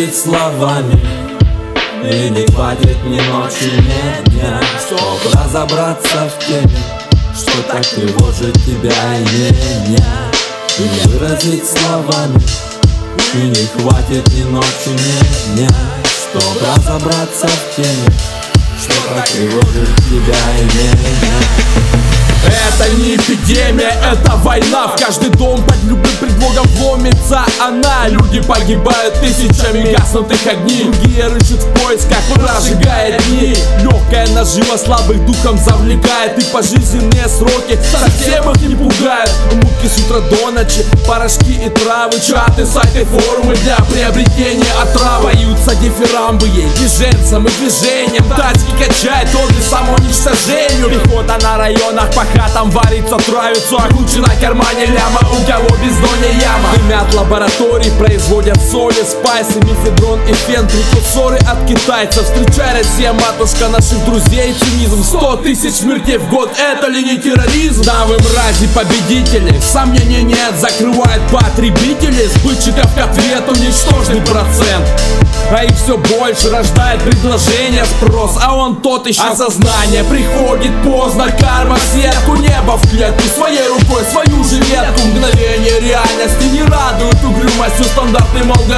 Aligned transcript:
выразить 0.00 0.16
словами 0.16 1.00
И 2.02 2.30
не 2.30 2.46
хватит 2.52 3.04
ни 3.04 3.20
ночи, 3.20 3.70
ни 3.76 4.30
дня. 4.30 4.60
Чтоб 4.86 5.34
разобраться 5.34 6.28
в 6.28 6.46
теме 6.46 6.78
Что 7.34 7.62
так 7.68 7.86
тревожит 7.86 8.54
тебя 8.64 9.18
и 9.18 9.90
меня. 9.90 10.30
И 10.78 11.08
выразить 11.08 11.64
словами 11.66 12.40
И 13.34 13.38
не 13.38 13.66
хватит 13.66 14.26
ни 14.32 14.42
ночи, 14.44 14.88
ни 14.88 15.56
дня. 15.56 15.68
Чтоб 16.04 16.62
разобраться 16.62 17.48
в 17.48 17.76
теме 17.76 18.16
Что 18.80 19.14
так 19.14 19.28
тревожит 19.28 19.88
тебя 20.08 20.38
и 20.58 20.64
меня 20.64 21.89
это 22.46 22.94
не 22.96 23.16
эпидемия, 23.16 23.94
это 24.12 24.36
война. 24.36 24.88
В 24.88 25.00
каждый 25.00 25.30
дом 25.30 25.62
под 25.64 25.82
любым 25.84 26.12
предлогом 26.20 26.66
вломится 26.76 27.44
она. 27.60 28.08
Люди 28.08 28.40
погибают 28.40 29.14
тысячами 29.20 29.94
гаснутых 29.94 30.46
огней. 30.46 30.84
Другие 30.84 31.26
рычат 31.28 31.62
в 31.62 31.72
поисках, 31.80 32.18
прожигая 32.34 33.18
дни. 33.20 33.56
Легкая 33.82 34.28
нажива 34.28 34.76
слабых 34.76 35.24
духом 35.26 35.58
завлекает. 35.58 36.38
И 36.38 36.44
пожизненные 36.52 37.28
сроки 37.28 37.78
совсем 37.90 38.50
их 38.50 38.60
не 38.62 38.74
пугают. 38.74 39.32
Мутки 39.54 39.86
с 39.86 39.98
утра 39.98 40.20
до 40.20 40.50
ночи, 40.50 40.84
порошки 41.06 41.52
и 41.52 41.68
травы. 41.68 42.18
Чаты, 42.20 42.66
сайты, 42.66 43.04
форумы 43.06 43.54
для 43.56 43.76
приобретения 43.76 44.72
отрава. 44.82 45.30
Поются 45.30 45.74
дифирамбы 45.76 46.48
ей, 46.48 46.68
движенцам 46.76 47.46
и 47.46 47.50
движением 47.50 48.24
Тачки 48.30 48.70
качает 48.72 49.28
орды 49.34 49.60
самоуничтожению 49.60 50.90
Пехота 50.90 51.38
на 51.42 51.58
районах 51.58 52.10
по 52.32 52.40
хатам 52.40 52.70
варится, 52.70 53.16
травится 53.16 53.76
А 53.78 53.88
куча 53.92 54.18
на 54.18 54.34
кармане 54.36 54.86
ляма, 54.86 55.20
у 55.32 55.46
кого 55.46 55.76
бездонья 55.76 56.32
яма? 56.40 56.68
Дымят 56.76 57.14
лабораторий, 57.14 57.90
производят 57.98 58.60
соли, 58.60 59.02
спайсы, 59.04 59.58
мифедрон 59.58 60.20
и 60.28 60.32
фен. 60.32 60.66
Прекурсоры 60.68 61.38
от 61.38 61.66
китайцев, 61.66 62.24
встречай 62.24 62.78
Россия, 62.78 63.12
матушка 63.12 63.68
наших 63.68 64.04
друзей. 64.04 64.54
Цинизм, 64.54 65.02
сто 65.04 65.36
тысяч 65.36 65.74
смертей 65.74 66.18
в 66.18 66.28
год, 66.28 66.50
это 66.58 66.88
ли 66.88 67.02
не 67.02 67.18
терроризм? 67.18 67.82
Да 67.82 68.04
вы 68.06 68.16
мрази 68.16 68.68
победители, 68.74 69.58
сомнений 69.60 70.22
нет, 70.22 70.54
закрывает 70.58 71.22
потребители. 71.30 72.26
Сбытчиков 72.26 72.94
к 72.94 72.98
ответу 72.98 73.54
ничтожный 73.60 74.20
процент. 74.20 74.86
А 75.50 75.64
их 75.64 75.76
все 75.76 75.96
больше 75.96 76.50
рождает 76.50 77.02
предложение 77.02 77.84
спрос. 77.84 78.38
А 78.40 78.54
он 78.54 78.76
тот 78.76 79.06
еще 79.06 79.22
Осознание 79.22 80.04
приходит 80.04 80.59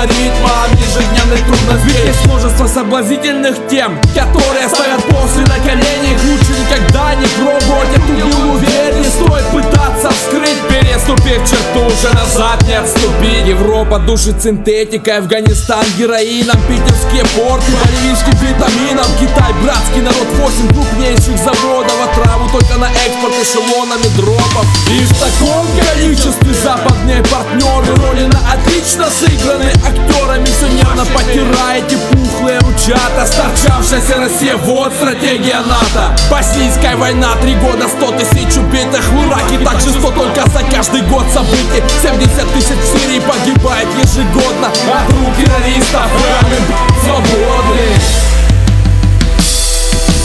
алгоритмом 0.00 0.72
ежедневных 0.78 1.40
трудностей 1.44 2.06
Есть 2.06 2.24
множество 2.26 2.66
соблазнительных 2.66 3.56
тем 3.68 4.00
Которые 4.14 4.68
ставят 4.68 5.02
после 5.04 5.42
на 5.42 5.58
колени 5.58 6.16
Лучше 6.24 6.52
никогда 6.58 7.14
не 7.14 7.26
пробовать 7.26 7.90
эту 7.96 8.14
гилу 8.14 8.56
Верь, 8.58 8.94
не 8.94 9.04
стоит 9.04 9.49
Переступив 11.10 11.50
черту, 11.50 11.86
уже 11.86 12.14
назад 12.14 12.62
не 12.66 12.74
отступить 12.74 13.46
Европа 13.46 13.98
душит 13.98 14.42
синтетикой 14.42 15.18
Афганистан 15.18 15.84
героином 15.98 16.56
питерские 16.68 17.24
порты 17.36 17.72
Боливийским 17.72 18.32
витамином 18.38 19.06
Китай, 19.18 19.52
братский 19.62 20.02
народ, 20.02 20.26
8 20.36 20.68
крупнейших 20.68 21.36
заводов 21.38 21.94
Отраву 22.04 22.48
только 22.50 22.78
на 22.78 22.88
экспорт 22.92 23.34
эшелонами 23.42 24.06
дропов 24.16 24.66
И 24.90 25.04
в 25.04 25.12
таком 25.18 25.66
количестве 25.84 26.54
западные 26.54 27.22
партнеры 27.24 27.94
Роли 28.06 28.26
на 28.26 28.38
отлично 28.52 29.06
сыграны. 29.10 29.72
Актерами 29.84 30.46
Все 30.46 30.68
нервно 30.68 31.04
потираете 31.06 31.49
пухлые 32.80 32.90
ручата 32.90 33.26
Сторчавшаяся 33.26 34.16
Россия, 34.18 34.56
вот 34.56 34.92
стратегия 34.92 35.60
НАТО. 35.60 36.16
Боснийская 36.30 36.96
война, 36.96 37.34
три 37.42 37.54
года, 37.56 37.88
100 37.88 38.12
тысяч 38.12 38.56
убитых 38.56 39.06
В 39.08 39.28
Ираке. 39.28 39.58
Так 39.64 39.80
же 39.80 39.90
100 39.90 40.10
только 40.10 40.48
за 40.50 40.62
каждый 40.70 41.02
год 41.02 41.24
событий. 41.32 41.82
70 42.02 42.52
тысяч 42.52 42.76
в 42.76 42.98
Сирии 42.98 43.20
погибает 43.20 43.88
ежегодно 44.02 44.68
От 44.68 45.10
рук 45.10 45.36
террористов. 45.36 46.10
Свободны 47.04 48.29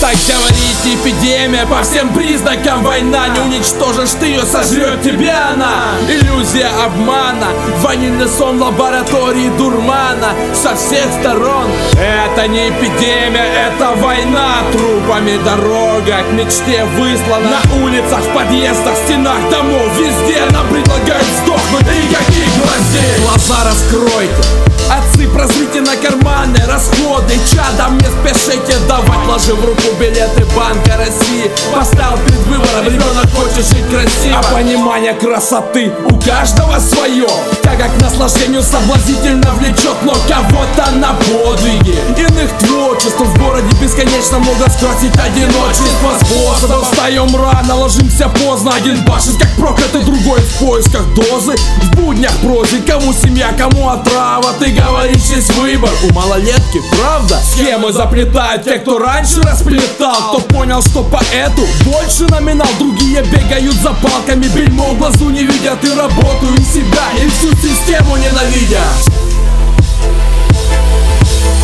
так 0.00 0.14
говорит 0.28 0.78
эпидемия 0.84 1.66
По 1.66 1.82
всем 1.82 2.08
признакам 2.10 2.82
война. 2.82 3.28
Не 3.28 3.40
уничтожишь 3.40 4.12
ты 4.18 4.26
ее, 4.26 4.44
сожрет 4.44 5.02
тебя 5.02 5.50
она. 5.52 5.92
Иллюзия 6.08 6.70
обмана 6.84 7.48
Ванильный 7.82 8.28
сон 8.28 8.60
лаборатории 8.60 9.50
дурмана 9.56 10.34
Со 10.54 10.74
всех 10.76 11.06
сторон. 11.20 11.66
Это 11.92 12.46
не 12.48 12.68
эпидемия, 12.68 13.68
это 13.68 13.92
война. 13.96 14.56
Трупами 14.72 15.38
дорога 15.44 16.22
к 16.28 16.32
мечте 16.32 16.84
выслана. 16.96 17.48
На 17.48 17.84
улицах, 17.84 18.20
в 18.20 18.34
подъездах, 18.34 18.96
стенах 19.04 19.38
домов. 19.50 19.88
Везде 19.98 20.42
нам 20.50 20.68
предлагают 20.68 21.26
сдохнуть. 21.42 21.86
Никаких 21.86 22.46
гвоздей? 22.56 23.22
Глаза 23.22 23.64
раскройте. 23.64 24.68
Отцы, 24.90 25.28
прозрите 25.28 25.80
на 25.80 25.96
карманы. 25.96 26.58
Расходы 26.66 27.34
Чадом 27.50 27.98
не 27.98 28.06
спешите 28.06 28.78
давать. 28.86 29.26
Ложи 29.28 29.54
в 29.54 29.64
руку 29.64 29.77
Ovelha 29.98 30.47
Банка 30.68 30.98
России. 30.98 31.50
Поставил 31.74 32.18
перед 32.26 32.40
выбором. 32.40 32.84
Ребенок 32.84 33.26
хочет 33.34 33.64
жить 33.64 33.88
красиво. 33.88 34.38
А 34.38 34.54
понимание 34.54 35.14
красоты 35.14 35.90
у 36.10 36.20
каждого 36.20 36.78
свое. 36.78 37.26
Тяга 37.62 37.88
к 37.88 38.02
наслаждению 38.02 38.62
соблазнительно 38.62 39.50
влечет 39.54 39.96
Но 40.02 40.12
кого-то 40.28 40.90
на 40.96 41.14
подвиги. 41.14 41.96
Иных 42.18 42.50
творчеств 42.58 43.18
в 43.18 43.38
городе 43.42 43.74
бесконечно 43.80 44.40
много 44.40 44.68
Скрасить 44.68 45.16
одиночество 45.16 46.12
способов 46.20 46.90
Встаем 46.90 47.34
рано, 47.34 47.74
ложимся 47.74 48.28
поздно. 48.28 48.74
Один 48.74 49.02
башит 49.04 49.38
как 49.38 49.50
проклятый, 49.56 50.02
другой 50.02 50.40
в 50.40 50.58
поисках 50.58 51.06
дозы. 51.14 51.56
В 51.82 51.96
буднях 51.96 52.36
прозе, 52.42 52.82
кому 52.86 53.14
семья, 53.14 53.54
кому 53.56 53.88
отрава. 53.88 54.52
Ты 54.58 54.72
говоришь, 54.72 55.30
есть 55.34 55.54
выбор 55.54 55.90
у 56.10 56.12
малолетки, 56.12 56.82
правда? 56.92 57.40
Схемы 57.42 57.90
заплетают 57.90 58.64
те, 58.64 58.78
кто 58.78 58.98
раньше 58.98 59.40
расплетал 59.40 60.40
Кто 60.40 60.57
понял, 60.58 60.82
что 60.82 61.04
поэту 61.04 61.62
больше 61.84 62.24
номинал. 62.24 62.66
Другие 62.80 63.22
бегают 63.22 63.76
за 63.76 63.90
палками, 63.90 64.48
бельмо 64.48 64.92
в 64.92 64.98
глазу 64.98 65.30
не 65.30 65.44
видят 65.44 65.84
И 65.84 65.94
работу, 65.94 66.52
и 66.56 66.64
себя, 66.64 67.12
и 67.22 67.28
всю 67.28 67.52
систему 67.52 68.16
ненавидят 68.16 69.18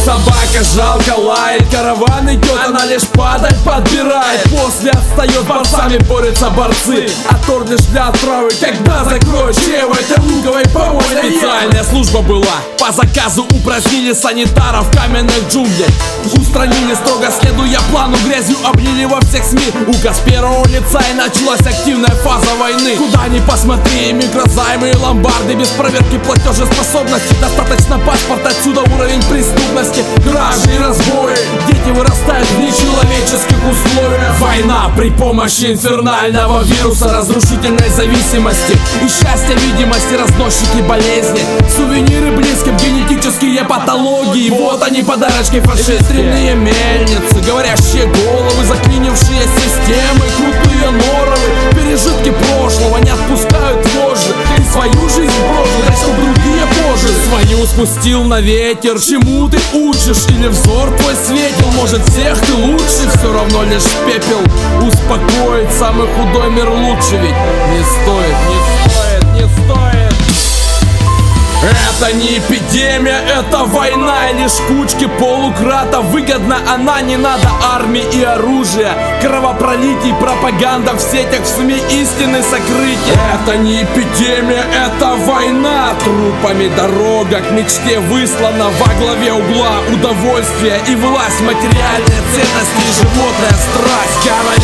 Собака 0.04 0.62
жалко 0.75 1.19
лает, 1.19 1.66
караван 1.70 2.28
идет, 2.28 2.60
она 2.66 2.84
лишь 2.84 3.06
падать 3.15 3.56
подбирает. 3.65 4.42
После 4.50 4.91
отстает, 4.91 5.47
борцами 5.47 5.97
борются 5.97 6.50
борцы. 6.50 7.06
А 7.31 7.37
торт 7.47 7.70
лишь 7.70 7.81
для 7.87 8.09
отравы, 8.09 8.50
когда 8.60 9.03
закроют 9.04 9.56
чрево. 9.56 9.94
Этой 9.94 10.22
луговой 10.22 10.65
помойной. 10.69 11.31
Специальная 11.31 11.82
служба 11.84 12.20
была, 12.20 12.59
по 12.78 12.92
заказу 12.92 13.47
упразднили 13.50 14.12
санитаров 14.12 14.91
каменных 14.91 15.48
джунглях. 15.50 15.88
Устранили 16.34 16.94
строго, 16.94 17.31
следуя 17.41 17.81
плану, 17.91 18.19
грязью 18.26 18.56
облили 18.62 19.06
во 19.06 19.21
всех 19.22 19.42
СМИ. 19.42 19.72
Указ 19.86 20.21
первого 20.26 20.66
лица 20.69 21.00
и 21.10 21.15
началась 21.15 21.60
активная 21.60 22.15
фаза 22.22 22.54
войны. 22.60 22.97
Куда 22.97 23.26
ни 23.28 23.41
посмотри, 23.41 24.12
микрозаймы 24.12 24.91
и 24.91 24.97
ломбарды 24.97 25.54
Без 25.54 25.69
проверки 25.69 26.19
платежеспособности. 26.19 27.34
Достаточно 27.41 27.98
паспорт, 28.00 28.47
отсюда 28.47 28.82
уровень 28.82 29.22
преступности 29.31 29.94
власти 29.94 30.05
Кражи 30.28 30.75
и 30.75 30.78
разбои. 30.78 31.34
Дети 31.66 31.97
вырастают 31.97 32.49
в 32.49 32.59
нечеловеческих 32.59 33.59
условиях. 33.59 34.41
Война 34.41 34.91
при 34.97 35.10
помощи 35.10 35.72
инфернального 35.72 36.63
вируса 36.63 37.13
Разрушительной 37.13 37.89
зависимости 37.91 38.77
И 39.03 39.09
счастья 39.09 39.54
видимости 39.54 40.15
разносчики 40.15 40.83
болезни. 40.89 41.42
Сувениры 41.74 42.33
близким 42.33 42.77
генетические 42.77 43.65
патологии. 43.65 44.51
Вот 44.51 44.83
они 44.83 45.03
подарочки 45.03 45.60
фашистские. 45.60 46.54
Мельницы 46.54 47.41
Говорящие 47.47 48.07
головы, 48.07 48.65
заклинившие 48.66 49.42
системы 49.42 50.24
Крутые 50.36 50.91
норовы, 50.91 51.72
пережитки 51.72 52.30
прошлого 52.30 52.98
Не 52.98 53.10
отпускают 53.10 53.86
вожжи 53.95 54.14
Свою 57.65 57.87
спустил 57.87 58.25
на 58.25 58.41
ветер. 58.41 58.99
Чему 59.01 59.49
ты 59.49 59.59
учишь 59.72 60.27
Или 60.28 60.49
взор 60.49 60.91
твой 60.97 61.15
светил? 61.15 61.71
Может 61.72 62.03
всех 62.09 62.39
ты 62.41 62.53
лучше? 62.55 63.09
Все 63.16 63.33
равно 63.33 63.63
лишь 63.65 63.84
пепел. 64.07 64.41
Успокоить 64.87 65.71
самый 65.78 66.07
худой 66.09 66.51
мир 66.51 66.69
лучше 66.69 67.16
Ведь 67.16 67.31
не 67.71 67.83
стоит, 67.84 68.14
Это 72.04 72.16
не 72.16 72.36
эпидемия, 72.36 73.18
это 73.34 73.65
война 73.65 74.30
лишь 74.33 74.60
кучки 74.68 75.06
полукрата. 75.18 76.01
Выгодна 76.03 76.59
она, 76.68 77.01
не 77.01 77.16
надо 77.16 77.48
армии 77.74 78.04
и 78.12 78.22
оружия. 78.22 78.92
Кровопролитий, 79.22 80.12
пропаганда 80.21 80.92
в 80.92 81.01
сетях, 81.01 81.41
в 81.41 81.47
СМИ 81.47 81.77
истины 81.91 82.42
сокрытия. 82.42 83.16
Это 83.34 83.56
не 83.56 83.84
эпидемия, 83.84 84.66
это 84.86 85.15
война. 85.15 85.95
Трупами 86.04 86.68
дорога 86.77 87.41
к 87.41 87.51
мечте 87.53 87.98
выслана 88.01 88.66
Во 88.78 88.95
главе 89.00 89.33
угла 89.33 89.77
удовольствие 89.91 90.78
и 90.86 90.95
власть 90.97 91.41
Материальные 91.41 92.21
ценности 92.34 93.00
животная 93.00 93.57
страсть. 93.65 94.28
По 94.45 94.60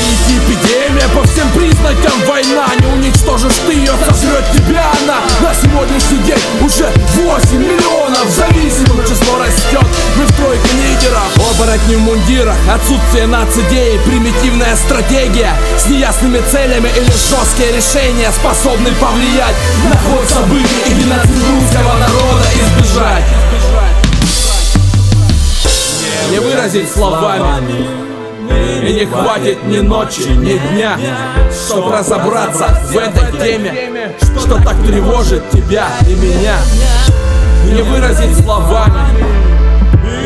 всем 1.81 1.91
признакам 1.91 2.21
война 2.27 2.67
Не 2.81 2.87
уничтожишь 2.87 3.59
ты 3.67 3.73
ее, 3.75 3.93
сожрет 4.07 4.45
тебя 4.53 4.85
она. 5.03 5.21
На 5.41 5.55
сегодняшний 5.55 6.19
день 6.19 6.39
уже 6.61 6.91
8 7.17 7.59
миллионов 7.59 8.29
зависимых. 8.31 9.09
Число 9.09 9.39
растет 9.39 9.87
Мы 10.17 10.27
в 10.27 10.33
тройке 10.37 10.73
лидеров. 10.77 11.33
Оборотни 11.37 11.95
в 11.97 12.01
мундирах 12.01 12.57
Отсутствие 12.73 13.27
нацидеи 13.27 13.99
Примитивная 14.05 14.77
стратегия. 14.77 15.53
С 15.77 15.89
неясными 15.89 16.41
целями 16.51 16.89
или 16.97 17.11
жесткие 17.11 17.73
решения 17.73 18.31
Способны 18.33 18.91
повлиять 18.93 19.57
на 19.89 19.97
ход 19.97 20.29
событий 20.29 20.83
И 20.91 20.95
геноцид 20.95 21.31
русского 21.31 21.99
народа 21.99 22.47
избежать 22.55 23.25
Не 26.31 26.39
выразить 26.39 26.91
словами. 26.91 28.11
И 28.83 28.93
не 28.93 29.05
хватит 29.05 29.63
ни 29.65 29.79
ночи, 29.79 30.29
ни 30.29 30.57
дня, 30.57 30.99
чтобы 31.71 31.97
разобраться 31.97 32.67
в 32.91 32.97
этой 32.97 33.39
теме, 33.39 34.17
что 34.41 34.57
так 34.61 34.77
тревожит 34.85 35.49
тебя 35.51 35.87
и 36.05 36.15
меня. 36.15 36.57
Не 37.65 37.83
выразить 37.83 38.37
словами, 38.43 39.25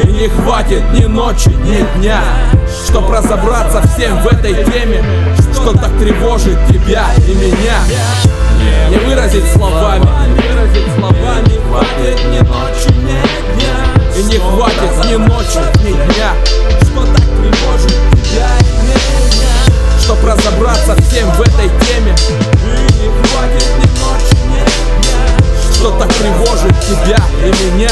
и 0.03 0.07
не 0.07 0.29
хватит 0.29 0.83
ни 0.93 1.05
ночи, 1.05 1.51
ни 1.51 1.99
дня, 1.99 2.23
чтобы 2.89 3.15
разобраться 3.15 3.83
всем 3.89 4.23
в 4.23 4.27
этой 4.27 4.55
теме, 4.65 5.05
что 5.53 5.77
так 5.77 5.91
тревожит 5.99 6.59
тебя 6.69 7.09
и 7.19 7.35
меня. 7.35 7.79
Не 8.89 8.97
выразить 9.07 9.45
словами, 9.53 10.07
не 10.29 10.49
выразить 10.49 10.95
словами, 10.97 11.61
хватит 11.69 12.25
ни 12.31 12.39
ночи, 12.39 12.54
совсем 20.97 21.31
в 21.33 21.41
этой 21.41 21.69
теме. 21.87 22.15
И 22.63 22.93
не 22.95 23.09
хватит 23.09 23.67
ни 23.79 23.87
ночи, 24.01 24.37
ни 24.49 24.59
дня 24.59 24.67
Что 25.73 25.91
так 25.99 26.13
тревожит 26.15 26.75
тебя 26.81 27.19
и 27.43 27.65
меня. 27.65 27.91